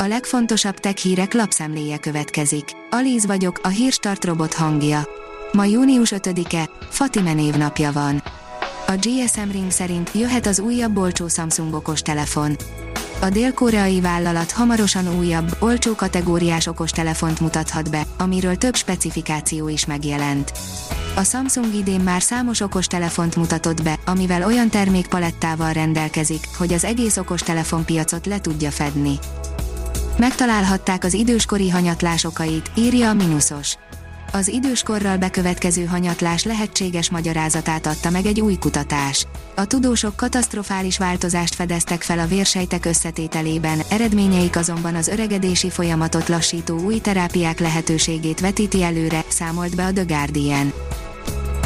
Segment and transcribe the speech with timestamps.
[0.00, 2.64] A legfontosabb tech hírek lapszemléje következik.
[2.90, 5.08] Alíz vagyok, a hírstart robot hangja.
[5.52, 8.22] Ma június 5-e, Fatime névnapja van.
[8.86, 12.56] A GSM Ring szerint jöhet az újabb olcsó Samsung okos telefon.
[13.20, 20.52] A dél-koreai vállalat hamarosan újabb, olcsó kategóriás okostelefont mutathat be, amiről több specifikáció is megjelent.
[21.16, 27.16] A Samsung idén már számos okostelefont mutatott be, amivel olyan termékpalettával rendelkezik, hogy az egész
[27.16, 29.18] okostelefonpiacot le tudja fedni.
[30.18, 33.74] Megtalálhatták az időskori hanyatlás okait, írja a Minusos.
[34.32, 39.26] Az időskorral bekövetkező hanyatlás lehetséges magyarázatát adta meg egy új kutatás.
[39.56, 46.78] A tudósok katasztrofális változást fedeztek fel a vérsejtek összetételében, eredményeik azonban az öregedési folyamatot lassító
[46.78, 50.72] új terápiák lehetőségét vetíti előre, számolt be a The Guardian.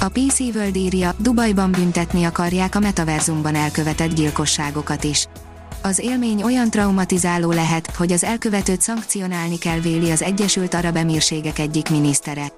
[0.00, 5.26] A PC World írja, Dubajban büntetni akarják a metaverzumban elkövetett gyilkosságokat is.
[5.82, 11.58] Az élmény olyan traumatizáló lehet, hogy az elkövetőt szankcionálni kell véli az Egyesült Arab Emírségek
[11.58, 12.52] egyik minisztere.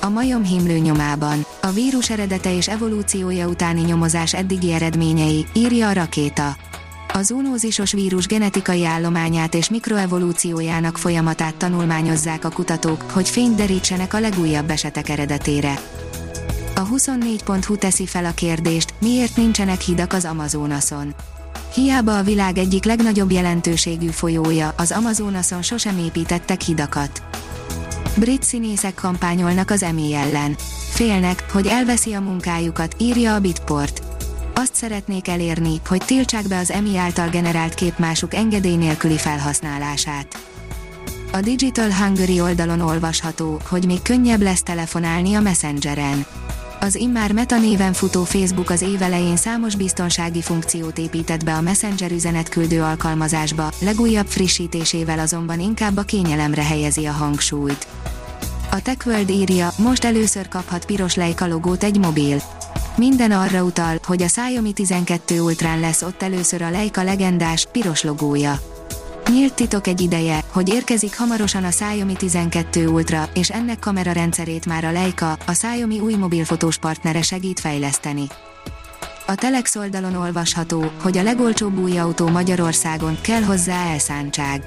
[0.00, 1.46] A majom himlő nyomában.
[1.62, 6.56] A vírus eredete és evolúciója utáni nyomozás eddigi eredményei, írja a rakéta.
[7.12, 14.20] A zoonózisos vírus genetikai állományát és mikroevolúciójának folyamatát tanulmányozzák a kutatók, hogy fényt derítsenek a
[14.20, 15.78] legújabb esetek eredetére.
[16.74, 21.14] A 24.hu teszi fel a kérdést, miért nincsenek hidak az Amazonason.
[21.74, 27.22] Hiába a világ egyik legnagyobb jelentőségű folyója, az Amazonason sosem építettek hidakat.
[28.16, 30.56] Brit színészek kampányolnak az Emmy ellen.
[30.90, 34.02] Félnek, hogy elveszi a munkájukat, írja a Bitport.
[34.54, 40.38] Azt szeretnék elérni, hogy tiltsák be az Emmy által generált képmásuk engedély nélküli felhasználását.
[41.32, 46.26] A Digital Hungary oldalon olvasható, hogy még könnyebb lesz telefonálni a Messengeren
[46.84, 52.12] az immár Meta néven futó Facebook az évelején számos biztonsági funkciót épített be a Messenger
[52.12, 57.86] üzenetküldő alkalmazásba, legújabb frissítésével azonban inkább a kényelemre helyezi a hangsúlyt.
[58.70, 62.42] A TechWorld írja, most először kaphat piros Leica logót egy mobil.
[62.96, 68.02] Minden arra utal, hogy a Xiaomi 12 Ultrán lesz ott először a Leica legendás, piros
[68.02, 68.73] logója.
[69.30, 74.84] Nyílt titok egy ideje, hogy érkezik hamarosan a Xiaomi 12 Ultra, és ennek kamerarendszerét már
[74.84, 78.26] a Leica, a Xiaomi új mobilfotós partnere segít fejleszteni.
[79.26, 84.62] A Telex oldalon olvasható, hogy a legolcsóbb új autó Magyarországon kell hozzá elszántság.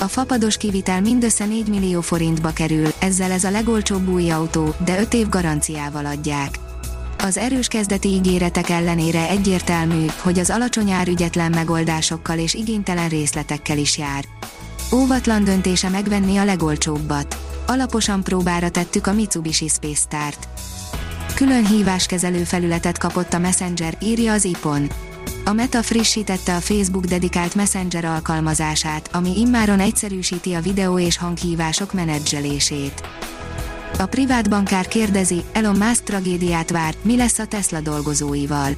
[0.00, 5.00] A fapados kivitel mindössze 4 millió forintba kerül, ezzel ez a legolcsóbb új autó, de
[5.00, 6.63] 5 év garanciával adják.
[7.24, 13.78] Az erős kezdeti ígéretek ellenére egyértelmű, hogy az alacsony ár ügyetlen megoldásokkal és igénytelen részletekkel
[13.78, 14.24] is jár.
[14.92, 17.36] Óvatlan döntése megvenni a legolcsóbbat.
[17.66, 20.48] Alaposan próbára tettük a Mitsubishi Space Start.
[21.34, 24.90] Külön híváskezelő felületet kapott a Messenger, írja az IPON.
[25.44, 31.92] A Meta frissítette a Facebook dedikált Messenger alkalmazását, ami immáron egyszerűsíti a videó és hanghívások
[31.92, 33.02] menedzselését.
[33.98, 38.72] A privát bankár kérdezi, Elon Musk tragédiát vár, mi lesz a Tesla dolgozóival.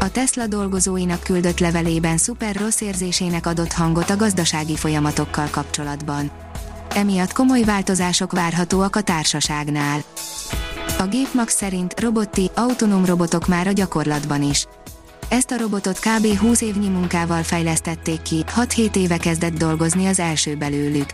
[0.00, 6.30] A Tesla dolgozóinak küldött levelében szuper rossz érzésének adott hangot a gazdasági folyamatokkal kapcsolatban.
[6.94, 10.02] Emiatt komoly változások várhatóak a társaságnál.
[10.98, 14.66] A Gépmax szerint robotti, autonóm robotok már a gyakorlatban is.
[15.28, 16.38] Ezt a robotot kb.
[16.38, 21.06] 20 évnyi munkával fejlesztették ki, 6-7 éve kezdett dolgozni az első belőlük.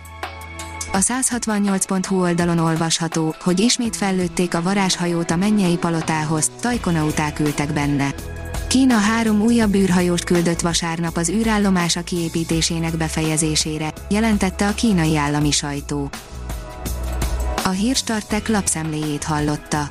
[0.93, 8.15] A 168.hu oldalon olvasható, hogy ismét fellőtték a varázshajót a mennyei palotához, tajkonauták ültek benne.
[8.69, 16.10] Kína három újabb űrhajóst küldött vasárnap az űrállomása kiépítésének befejezésére, jelentette a kínai állami sajtó.
[17.65, 19.91] A hírstartek lapszemléjét hallotta.